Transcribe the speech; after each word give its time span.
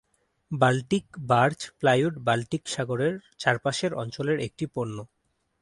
Baltic 0.51 1.05
birch 1.27 1.59
plywood 1.79 2.15
Baltic 2.19 2.63
সাগরের 2.67 3.13
চারপাশের 3.39 3.91
অঞ্চলের 3.93 4.37
একটি 4.39 4.65
পণ্য। 4.75 4.97